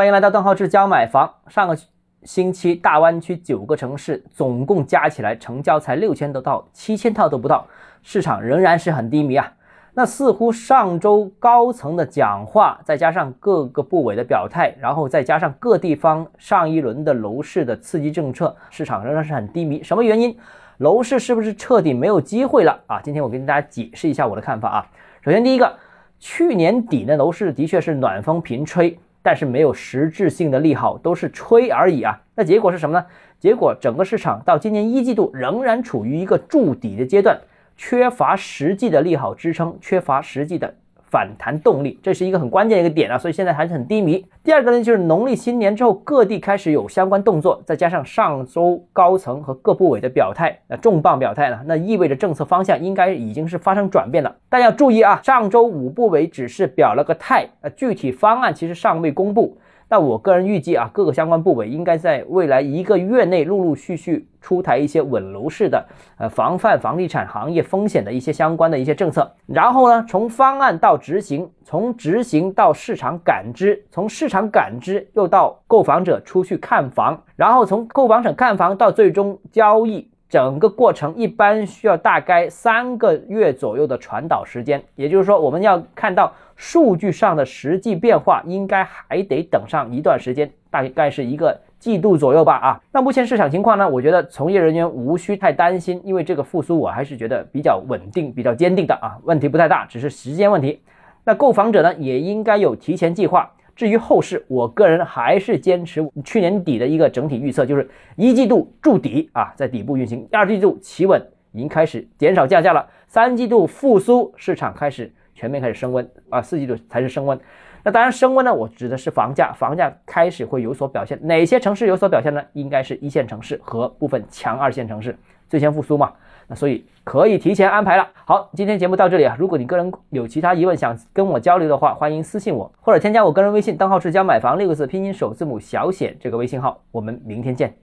[0.00, 1.30] 欢迎来到邓浩志教买房。
[1.48, 1.76] 上个
[2.22, 7.66] 星期大湾区九个城市总共加起来成交才六千多套，七千套都不到，
[8.02, 9.52] 市场仍然是很低迷啊。
[9.92, 19.82] 那似乎上周高层的讲话，再加上各个部委的表态，然后再加上各地方上一轮的楼市的刺激政策，市场仍然是很低迷。
[19.82, 20.34] 什么原因？
[20.78, 23.02] 楼市是不是彻底没有机会了啊？
[23.02, 24.86] 今天我跟大家解释一下我的看法啊。
[25.20, 25.70] 首先，第一个，
[26.18, 32.20] 去年底呢，楼市的确是暖风频吹，但是没有实质性的利好，都是吹而已啊。
[32.34, 33.06] 那结果是什么呢？
[33.38, 37.40] 结果整个市场到今年一季度仍然处于一个筑底的阶段，
[37.76, 40.74] 缺乏实际的利好支撑，缺乏实际的。
[41.10, 44.24] 反弹动力，这是一个很关键一个点啊，所以现在还是很低迷。
[44.44, 54.34] 第二个呢，就是农历新年之后，各地开始有相关动作，再加上上周高层和各部委的表态，那重磅表态呢，那意味着政策方向应该已经是发生转变了。
[54.48, 59.56] 但要注意啊，上周五部委只是表了个态，呃，具体方案其实尚未公布。
[59.90, 65.84] 那我个人预计啊，各个相关部委应该在未来一个月内陆陆续续出台一些稳楼市的，
[66.16, 69.28] 呃，防范房地产行业风险的一些相关的一些政策。
[69.46, 80.08] 然后呢，从方案到执行，从执行到市场感知，从市场感知又到购房者出去看房，然后从购房者看房到最终交易。
[80.30, 92.54] 整个过程一般需要大概三个月左右的传导时间，也就是说，我们要看到数据上的实际变化，应该还得等上一段时间，大概是一个季度左右吧。
[92.54, 93.88] 啊，那目前市场情况呢？
[93.88, 100.80] 我觉得从业人员无需太担心，因为这个复苏我还是觉得比较稳定、比较坚定的啊，问题不太大，只是时间问题。
[101.24, 103.50] 那购房者呢，也应该有提前计划。
[103.80, 111.18] 至于后市，我个人还是坚持去年底的一个整体预测，就是一季度筑底啊，在底部运行；二季度企稳，
[111.52, 115.10] 已经开始减少降价了；三季度复苏，市场开始
[115.40, 117.40] 全面开始升温啊；四季度才是升温。
[117.82, 121.18] 那当然，升温呢，我指的是房价，房价开始会有所表现。
[121.26, 122.42] 哪些城市有所表现呢？
[122.52, 125.16] 应该是一线城市和部分强二线城市
[125.48, 126.12] 最先复苏嘛。
[126.46, 128.06] 那所以可以提前安排了。
[128.26, 129.34] 好，今天节目到这里啊。
[129.38, 136.82] 如果你个人有其他疑问想跟我交流的话，欢迎私信我，或者添加我个人微信“账号是教买房”六个字拼音首字母小写这个微信号。
[136.92, 137.80] 我们明天见。